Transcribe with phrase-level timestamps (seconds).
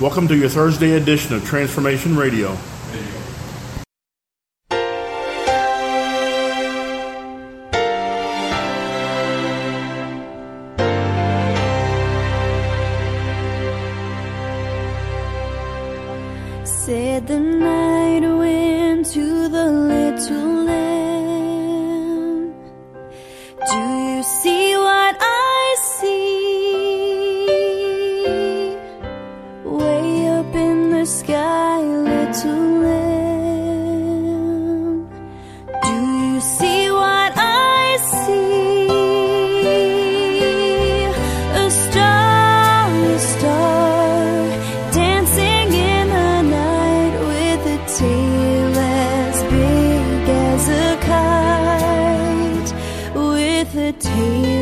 [0.00, 2.58] Welcome to your Thursday edition of Transformation Radio.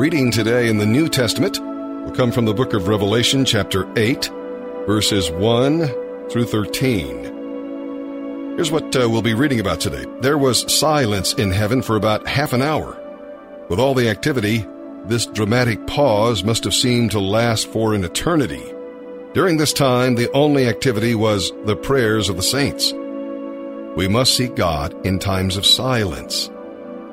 [0.00, 4.30] reading today in the New Testament will come from the book of Revelation, chapter 8,
[4.86, 5.88] verses 1
[6.30, 8.56] through 13.
[8.56, 10.06] Here's what uh, we'll be reading about today.
[10.22, 12.96] There was silence in heaven for about half an hour.
[13.68, 14.64] With all the activity,
[15.04, 18.72] this dramatic pause must have seemed to last for an eternity.
[19.34, 22.94] During this time, the only activity was the prayers of the saints.
[23.98, 26.48] We must seek God in times of silence.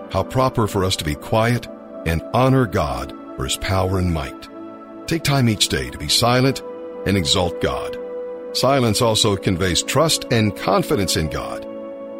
[0.10, 1.68] How proper for us to be quiet
[2.07, 4.50] and honor God for his power and might.
[5.07, 6.63] Take time each day to be silent
[7.06, 7.98] and exalt God.
[8.54, 11.65] Silence also conveys trust and confidence in God.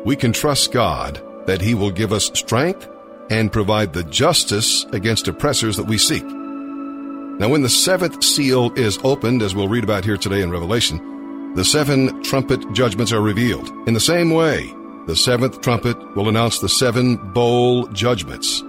[0.06, 2.88] We can trust God that he will give us strength
[3.30, 6.24] and provide the justice against oppressors that we seek.
[6.24, 11.54] Now, when the seventh seal is opened, as we'll read about here today in Revelation,
[11.56, 13.70] the seven trumpet judgments are revealed.
[13.88, 14.74] In the same way,
[15.08, 18.64] the seventh trumpet will announce the seven bowl judgments.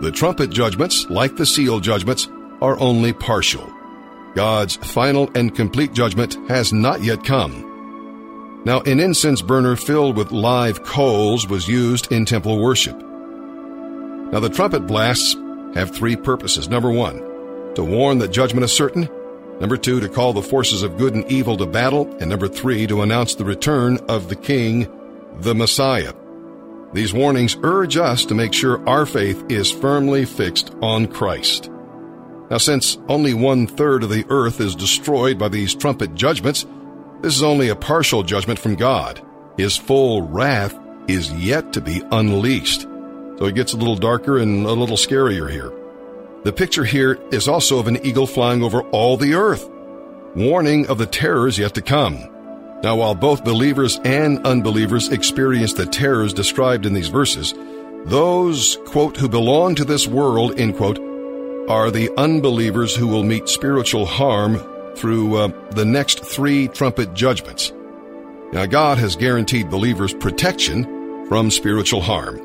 [0.00, 2.28] The trumpet judgments, like the seal judgments,
[2.60, 3.68] are only partial.
[4.34, 8.62] God's final and complete judgment has not yet come.
[8.64, 12.96] Now, an incense burner filled with live coals was used in temple worship.
[12.96, 15.34] Now, the trumpet blasts
[15.74, 16.68] have three purposes.
[16.68, 17.18] Number one,
[17.74, 19.08] to warn that judgment is certain.
[19.60, 22.16] Number two, to call the forces of good and evil to battle.
[22.20, 24.86] And number three, to announce the return of the King,
[25.40, 26.12] the Messiah.
[26.92, 31.70] These warnings urge us to make sure our faith is firmly fixed on Christ.
[32.50, 36.66] Now, since only one third of the earth is destroyed by these trumpet judgments,
[37.20, 39.20] this is only a partial judgment from God.
[39.58, 42.82] His full wrath is yet to be unleashed.
[43.38, 45.72] So it gets a little darker and a little scarier here.
[46.44, 49.68] The picture here is also of an eagle flying over all the earth,
[50.34, 52.28] warning of the terrors yet to come.
[52.82, 57.52] Now, while both believers and unbelievers experience the terrors described in these verses,
[58.04, 60.98] those, quote, who belong to this world, end quote,
[61.68, 64.58] are the unbelievers who will meet spiritual harm
[64.94, 67.72] through uh, the next three trumpet judgments.
[68.52, 72.38] Now, God has guaranteed believers protection from spiritual harm.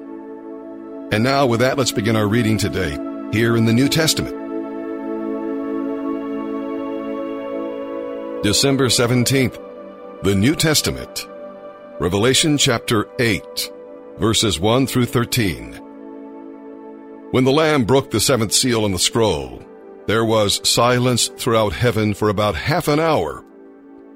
[1.13, 2.97] And now, with that, let's begin our reading today
[3.31, 4.35] here in the New Testament.
[8.43, 9.57] December 17th,
[10.23, 11.27] the New Testament,
[11.99, 13.43] Revelation chapter 8,
[14.19, 15.73] verses 1 through 13.
[17.31, 19.61] When the Lamb broke the seventh seal on the scroll,
[20.07, 23.43] there was silence throughout heaven for about half an hour.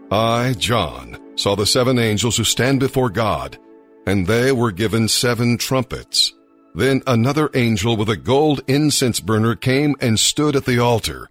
[0.09, 3.57] I, John, saw the seven angels who stand before God,
[4.05, 6.33] and they were given seven trumpets.
[6.73, 11.29] Then another angel with a gold incense burner came and stood at the altar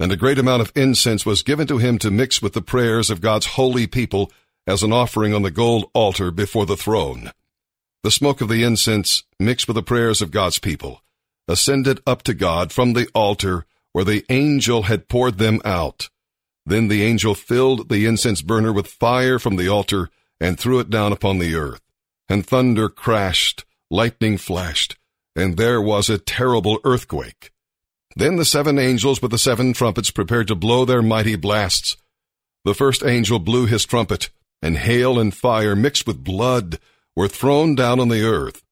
[0.00, 3.10] and a great amount of incense was given to him to mix with the prayers
[3.10, 4.32] of God's holy people
[4.66, 7.30] as an offering on the gold altar before the throne.
[8.02, 11.02] The smoke of the incense, mixed with the prayers of God's people,
[11.46, 16.08] ascended up to God from the altar where the angel had poured them out.
[16.64, 20.08] Then the angel filled the incense burner with fire from the altar
[20.40, 21.82] and threw it down upon the earth.
[22.26, 24.96] And thunder crashed, lightning flashed,
[25.36, 27.49] and there was a terrible earthquake.
[28.16, 31.96] Then the seven angels with the seven trumpets prepared to blow their mighty blasts.
[32.64, 34.30] The first angel blew his trumpet,
[34.60, 36.78] and hail and fire mixed with blood
[37.14, 38.62] were thrown down on the earth.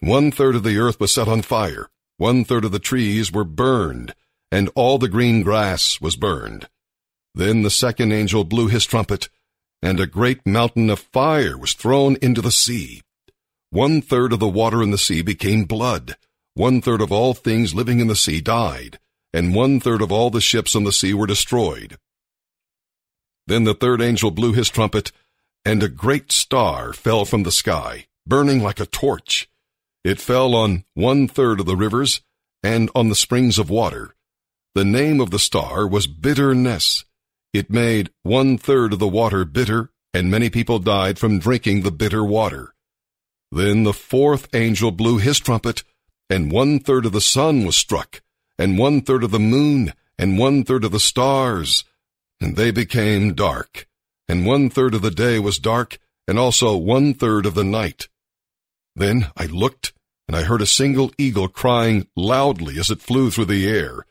[0.00, 1.88] One third of the earth was set on fire,
[2.18, 4.14] one third of the trees were burned,
[4.50, 6.68] and all the green grass was burned.
[7.34, 9.28] Then the second angel blew his trumpet,
[9.82, 13.02] and a great mountain of fire was thrown into the sea.
[13.70, 16.16] One third of the water in the sea became blood
[16.58, 18.98] one third of all things living in the sea died,
[19.32, 21.96] and one third of all the ships on the sea were destroyed.
[23.46, 25.12] Then the third angel blew his trumpet,
[25.64, 29.48] and a great star fell from the sky, burning like a torch.
[30.02, 32.22] It fell on one third of the rivers
[32.62, 34.16] and on the springs of water.
[34.74, 37.04] The name of the star was bitterness.
[37.52, 41.92] It made one third of the water bitter, and many people died from drinking the
[41.92, 42.74] bitter water.
[43.52, 45.84] Then the fourth angel blew his trumpet,
[46.30, 48.22] and one third of the sun was struck,
[48.58, 51.84] and one third of the moon, and one third of the stars,
[52.40, 53.86] and they became dark,
[54.28, 58.08] and one third of the day was dark, and also one third of the night.
[58.94, 59.92] Then I looked,
[60.26, 64.04] and I heard a single eagle crying loudly as it flew through the air,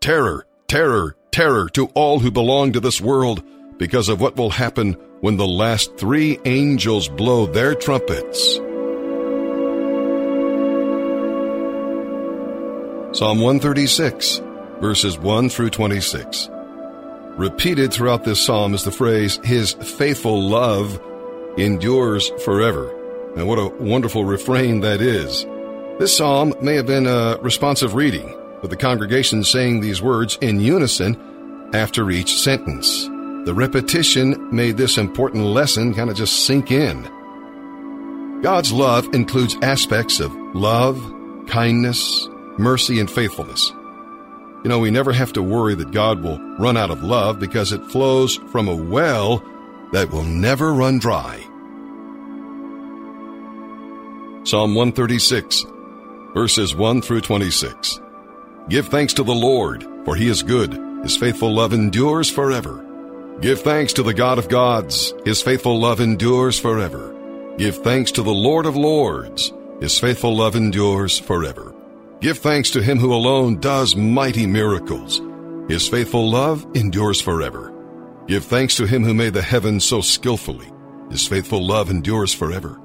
[0.00, 3.42] Terror, terror, terror to all who belong to this world,
[3.78, 8.60] because of what will happen when the last three angels blow their trumpets.
[13.16, 14.42] Psalm 136,
[14.82, 16.50] verses 1 through 26.
[17.38, 21.00] Repeated throughout this psalm is the phrase, His faithful love
[21.56, 22.90] endures forever.
[23.34, 25.46] And what a wonderful refrain that is.
[25.98, 30.60] This psalm may have been a responsive reading, with the congregation saying these words in
[30.60, 33.06] unison after each sentence.
[33.46, 37.02] The repetition made this important lesson kind of just sink in.
[38.42, 41.00] God's love includes aspects of love,
[41.48, 42.28] kindness,
[42.58, 43.72] mercy, and faithfulness.
[44.64, 47.72] You know, we never have to worry that God will run out of love because
[47.72, 49.44] it flows from a well
[49.92, 51.38] that will never run dry.
[54.44, 55.66] Psalm 136,
[56.34, 58.00] verses 1 through 26.
[58.68, 60.72] Give thanks to the Lord, for he is good.
[61.02, 62.82] His faithful love endures forever.
[63.40, 65.14] Give thanks to the God of gods.
[65.24, 67.14] His faithful love endures forever.
[67.58, 69.52] Give thanks to the Lord of Lords.
[69.80, 71.75] His faithful love endures forever.
[72.20, 75.20] Give thanks to him who alone does mighty miracles.
[75.68, 77.72] His faithful love endures forever.
[78.26, 80.70] Give thanks to him who made the heavens so skillfully.
[81.10, 82.80] His faithful love endures forever.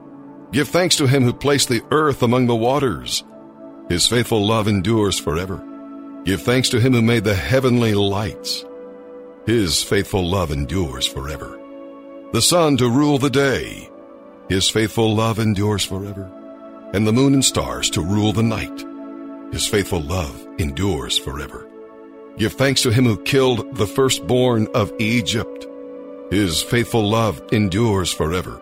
[0.51, 3.23] Give thanks to him who placed the earth among the waters.
[3.89, 5.65] His faithful love endures forever.
[6.25, 8.65] Give thanks to him who made the heavenly lights.
[9.45, 11.57] His faithful love endures forever.
[12.33, 13.89] The sun to rule the day.
[14.49, 16.29] His faithful love endures forever.
[16.93, 18.90] And the moon and stars to rule the night.
[19.51, 21.67] His faithful love endures forever.
[22.37, 25.67] Give thanks to him who killed the firstborn of Egypt.
[26.29, 28.61] His faithful love endures forever.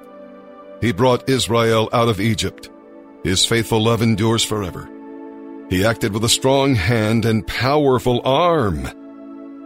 [0.82, 2.70] He brought Israel out of Egypt.
[3.24, 4.90] His faithful love endures forever.
[5.70, 8.88] He acted with a strong hand and powerful arm.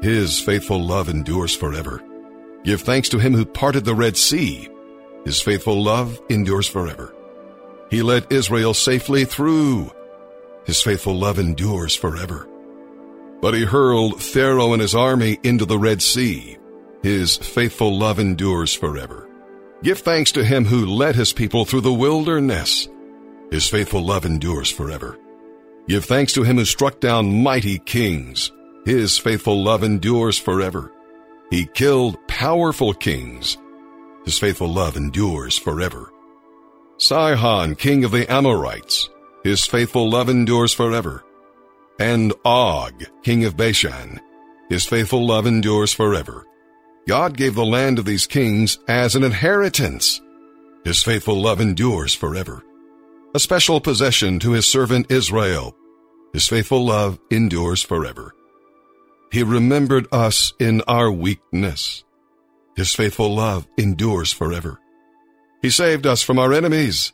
[0.01, 2.01] His faithful love endures forever.
[2.65, 4.67] Give thanks to him who parted the Red Sea.
[5.23, 7.15] His faithful love endures forever.
[7.89, 9.89] He led Israel safely through.
[10.65, 12.47] His faithful love endures forever.
[13.41, 16.57] But he hurled Pharaoh and his army into the Red Sea.
[17.01, 19.29] His faithful love endures forever.
[19.83, 22.87] Give thanks to him who led his people through the wilderness.
[23.51, 25.19] His faithful love endures forever.
[25.89, 28.51] Give thanks to him who struck down mighty kings.
[28.85, 30.93] His faithful love endures forever.
[31.49, 33.57] He killed powerful kings.
[34.23, 36.09] His faithful love endures forever.
[36.97, 39.09] Sihon, king of the Amorites.
[39.43, 41.23] His faithful love endures forever
[41.99, 44.19] and Og, king of Bashan.
[44.69, 46.45] His faithful love endures forever.
[47.07, 50.21] God gave the land of these kings as an inheritance.
[50.83, 52.63] His faithful love endures forever.
[53.35, 55.75] A special possession to his servant Israel.
[56.33, 58.33] His faithful love endures forever.
[59.31, 62.03] He remembered us in our weakness.
[62.75, 64.79] His faithful love endures forever.
[65.61, 67.13] He saved us from our enemies.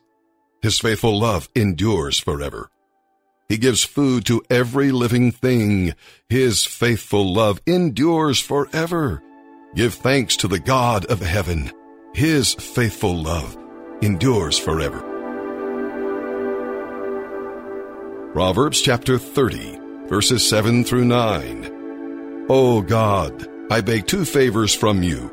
[0.62, 2.70] His faithful love endures forever.
[3.48, 5.96] He gives food to every living thing.
[6.28, 9.24] His faithful love endures forever.
[9.74, 11.72] Give thanks to the God of heaven.
[12.14, 13.58] His faithful love
[14.02, 15.00] endures forever.
[18.34, 22.46] Proverbs chapter 30, verses 7 through 9.
[22.50, 25.32] O God, I beg two favors from you.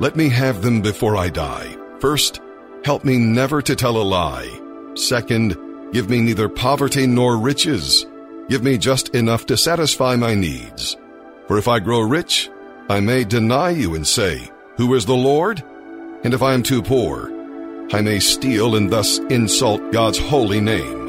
[0.00, 1.76] Let me have them before I die.
[2.00, 2.40] First,
[2.86, 4.48] help me never to tell a lie.
[4.94, 5.58] Second,
[5.92, 8.06] Give me neither poverty nor riches.
[8.48, 10.96] Give me just enough to satisfy my needs.
[11.46, 12.50] For if I grow rich,
[12.90, 15.62] I may deny you and say, Who is the Lord?
[16.24, 17.30] And if I am too poor,
[17.92, 21.05] I may steal and thus insult God's holy name.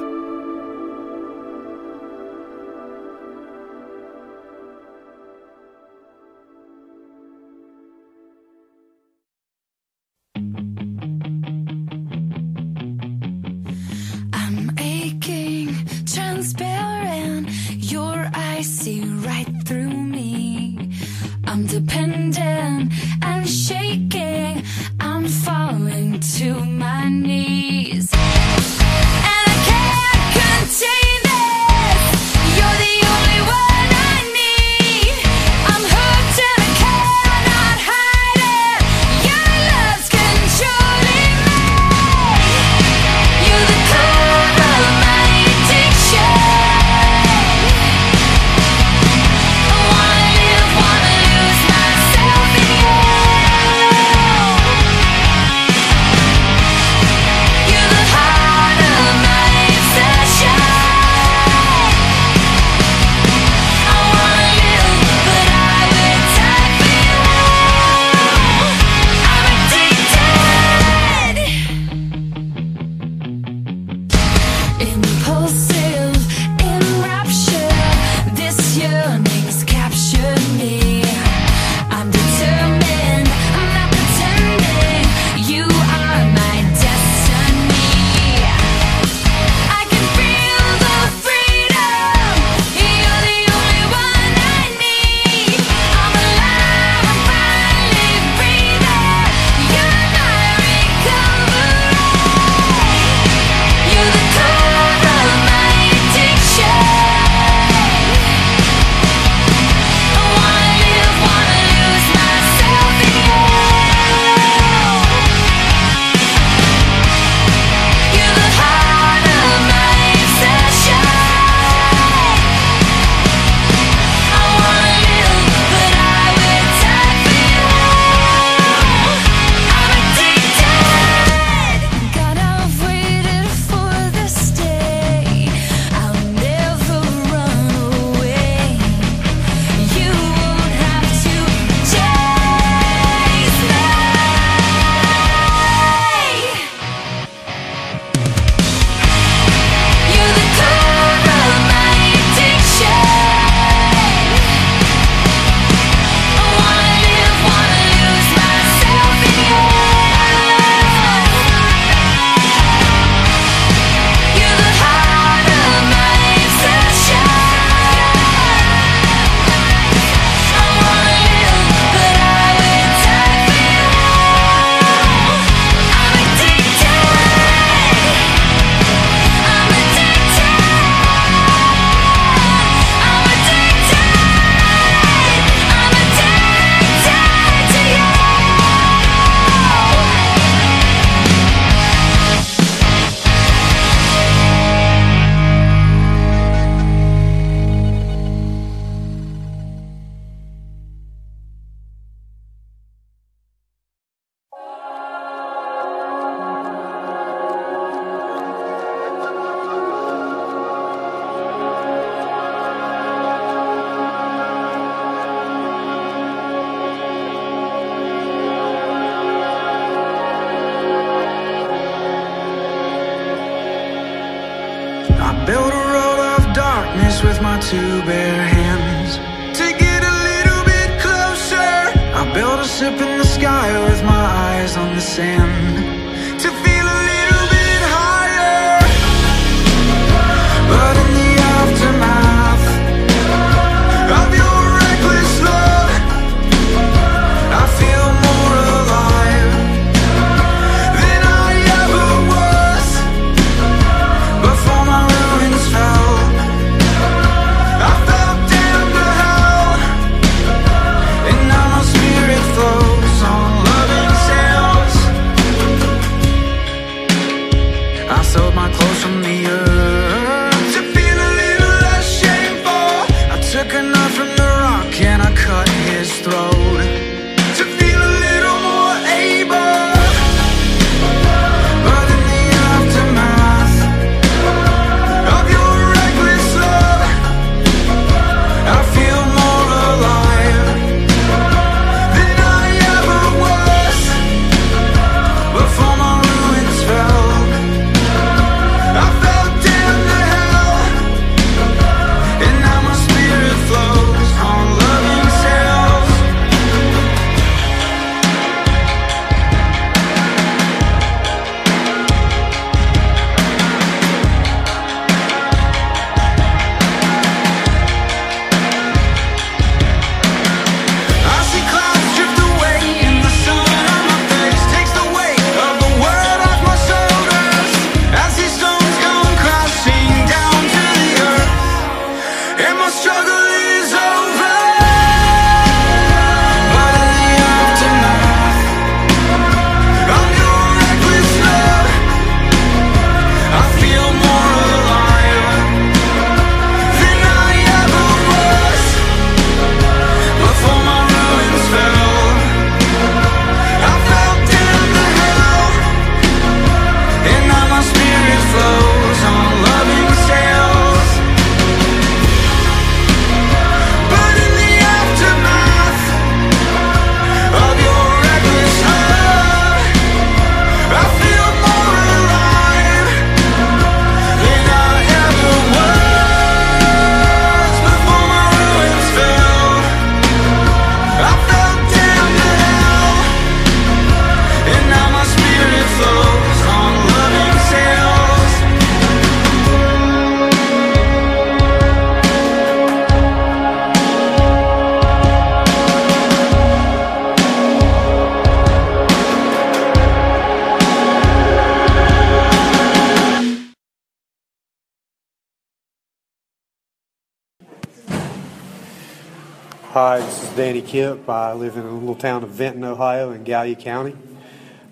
[409.91, 411.29] Hi, this is Danny Kipp.
[411.29, 414.17] I live in a little town of Benton, Ohio, in Gallia County.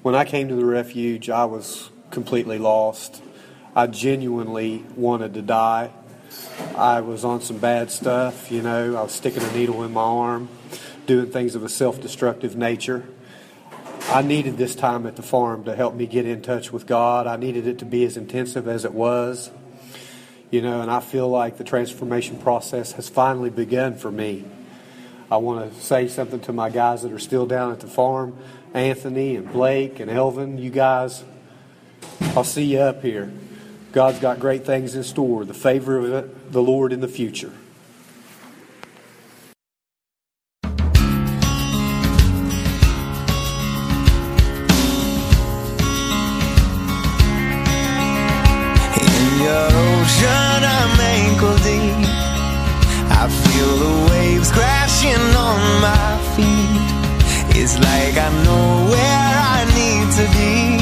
[0.04, 3.22] When I came to the refuge, I was completely lost.
[3.76, 5.92] I genuinely wanted to die.
[6.78, 8.96] I was on some bad stuff, you know.
[8.96, 10.48] I was sticking a needle in my arm,
[11.06, 13.04] doing things of a self destructive nature.
[14.08, 17.28] I needed this time at the farm to help me get in touch with God.
[17.28, 19.52] I needed it to be as intensive as it was,
[20.52, 24.46] you know, and I feel like the transformation process has finally begun for me.
[25.36, 28.38] I want to say something to my guys that are still down at the farm
[28.74, 30.58] Anthony and Blake and Elvin.
[30.58, 31.26] You guys,
[32.38, 33.34] I'll see you up here.
[33.92, 37.52] God's got great things in store, the favor of the Lord in the future.
[57.82, 60.80] Like I know where I need to be,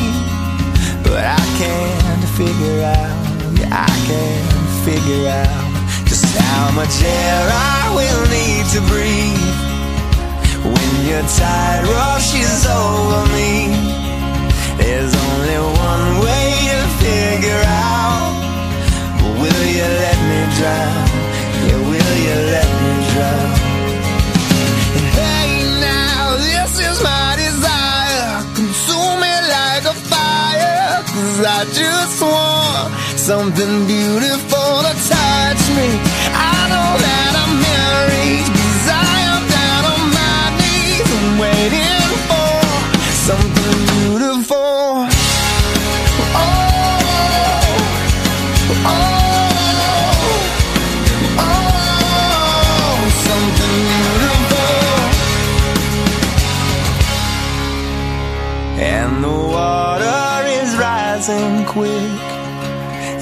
[1.03, 3.17] but I can't figure out.
[3.57, 4.45] Yeah, I can't
[4.85, 5.73] figure out
[6.05, 9.57] just how much air I will need to breathe
[10.73, 13.73] when your tide rushes over me.
[14.77, 18.33] There's only one way to figure out.
[19.41, 21.05] Will you let me drown?
[21.65, 23.62] Yeah, will you let me drown?
[31.13, 35.89] Cause I just want something beautiful to touch me.
[36.33, 38.62] I know that I'm married.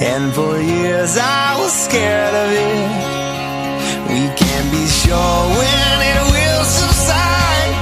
[0.04, 2.88] And for years I was scared of it.
[4.10, 7.72] We can't be sure when it will subside.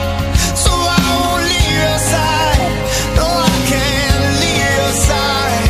[0.65, 2.73] So I won't leave your side.
[3.19, 5.69] No, I can't leave your side.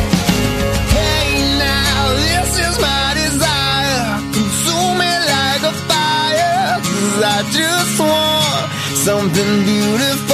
[0.97, 1.25] Hey,
[1.67, 4.05] now this is my desire.
[4.35, 6.67] Consume me like a fire.
[6.83, 8.63] 'Cause I just want
[9.07, 10.30] something beautiful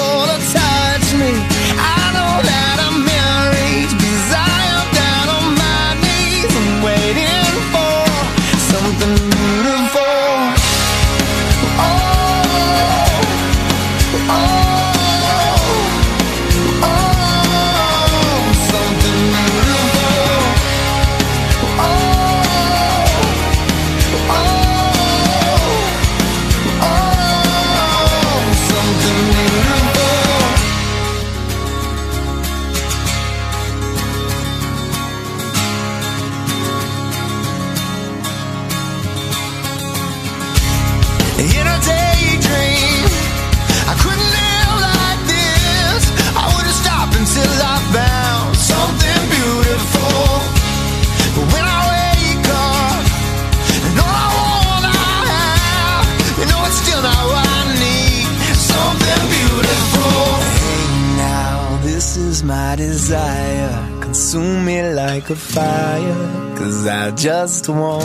[67.18, 68.04] just want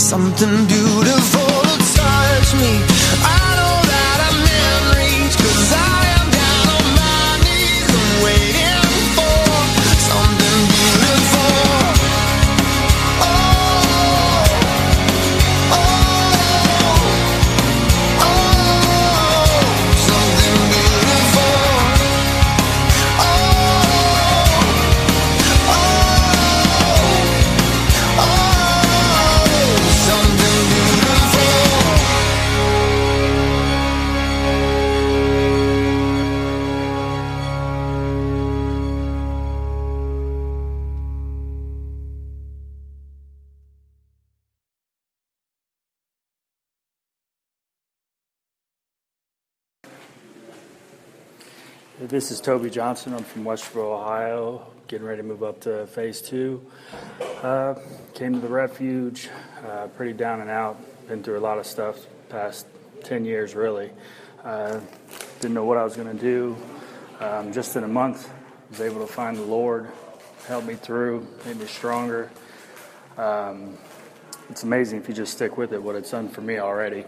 [0.00, 1.35] something beautiful
[52.16, 53.12] This is Toby Johnson.
[53.12, 56.64] I'm from Westerville, Ohio, getting ready to move up to phase two.
[57.42, 57.74] Uh,
[58.14, 59.28] came to the refuge,
[59.68, 60.78] uh, pretty down and out.
[61.08, 62.64] Been through a lot of stuff past
[63.04, 63.90] 10 years, really.
[64.42, 64.80] Uh,
[65.40, 66.56] didn't know what I was going to do.
[67.20, 68.32] Um, just in a month,
[68.70, 69.90] was able to find the Lord,
[70.46, 72.30] helped me through, made me stronger.
[73.18, 73.76] Um,
[74.48, 77.04] it's amazing if you just stick with it, what it's done for me already.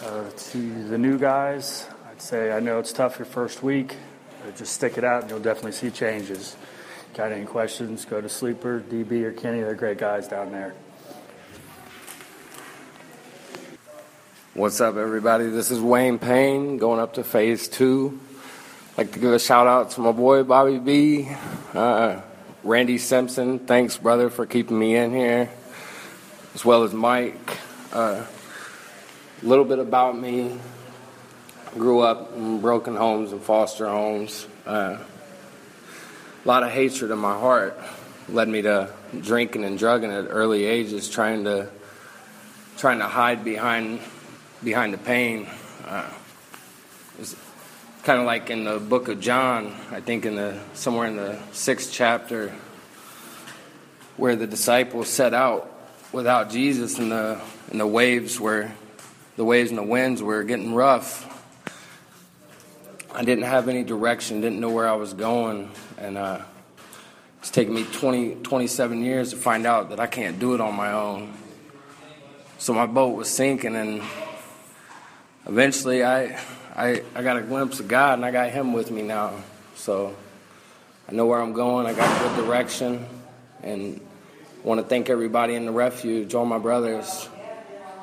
[0.00, 3.96] Uh, to the new guys, I'd say I know it's tough your first week.
[4.44, 6.54] But just stick it out, and you'll definitely see changes.
[7.14, 8.04] Got any questions?
[8.04, 9.62] Go to Sleeper, DB, or Kenny.
[9.62, 10.74] They're great guys down there.
[14.52, 15.48] What's up, everybody?
[15.48, 18.20] This is Wayne Payne going up to phase two.
[18.92, 21.28] I'd like to give a shout out to my boy Bobby B,
[21.72, 22.20] uh,
[22.62, 23.58] Randy Simpson.
[23.58, 25.50] Thanks, brother, for keeping me in here,
[26.54, 27.58] as well as Mike.
[27.92, 28.24] Uh,
[29.42, 30.60] a little bit about me.
[31.76, 34.46] Grew up in broken homes and foster homes.
[34.64, 34.98] Uh,
[36.44, 37.76] a lot of hatred in my heart
[38.28, 41.68] led me to drinking and drugging at early ages, trying to
[42.76, 43.98] trying to hide behind
[44.62, 45.48] behind the pain.
[45.84, 46.08] Uh,
[47.18, 47.34] it's
[48.04, 51.40] kind of like in the book of John, I think in the somewhere in the
[51.50, 52.54] sixth chapter,
[54.16, 55.68] where the disciples set out
[56.12, 57.40] without Jesus, and the
[57.72, 58.70] and the waves were
[59.36, 61.32] the waves and the winds were getting rough.
[63.16, 66.40] I didn't have any direction, didn't know where I was going, and uh,
[67.38, 70.74] it's taken me 20, 27 years to find out that I can't do it on
[70.74, 71.32] my own.
[72.58, 74.02] So my boat was sinking, and
[75.46, 76.40] eventually I,
[76.74, 79.32] I, I got a glimpse of God, and I got Him with me now.
[79.76, 80.16] So
[81.08, 81.86] I know where I'm going.
[81.86, 83.06] I got good direction,
[83.62, 84.00] and
[84.64, 87.28] want to thank everybody in the refuge, all my brothers.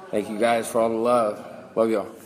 [0.09, 1.75] Thank you guys for all the love.
[1.75, 2.20] Love y'all.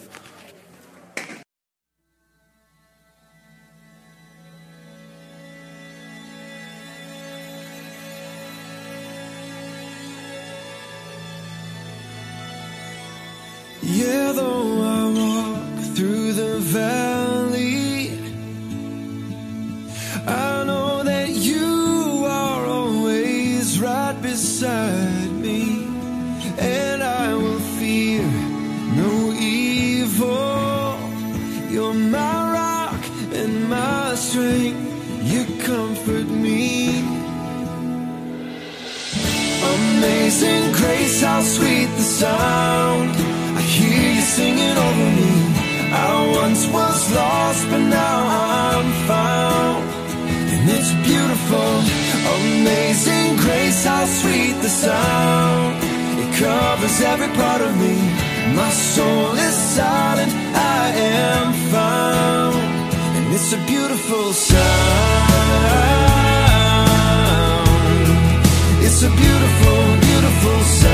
[42.22, 43.12] Sound.
[43.60, 45.32] I hear you singing over me.
[45.92, 48.18] I once was lost, but now
[48.56, 49.84] I'm found.
[50.52, 51.72] And it's beautiful,
[52.38, 55.76] amazing grace, how sweet the sound.
[56.22, 57.96] It covers every part of me.
[58.60, 60.32] My soul is silent,
[60.82, 60.84] I
[61.20, 62.56] am found.
[63.18, 65.36] And it's a beautiful sound.
[68.86, 70.85] It's a beautiful, beautiful sound.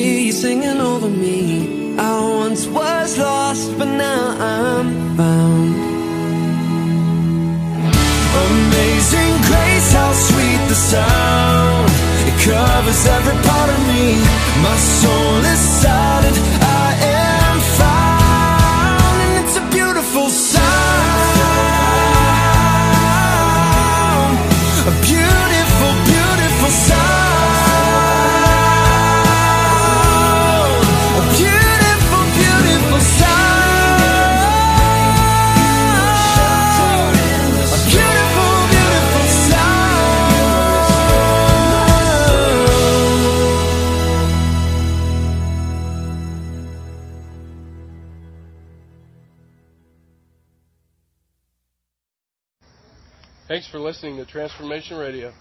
[0.00, 1.96] Hear you singing over me.
[1.98, 5.74] I once was lost, but now I'm found.
[8.46, 11.90] Amazing grace, how sweet the sound.
[12.28, 14.04] It covers every part of me.
[14.66, 16.59] My soul is silent.
[53.90, 55.32] Listening to Transformation Radio.